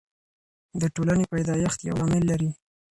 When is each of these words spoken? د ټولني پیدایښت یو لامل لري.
د 0.81 0.83
ټولني 0.95 1.25
پیدایښت 1.31 1.79
یو 1.87 1.95
لامل 1.99 2.23
لري. 2.31 2.49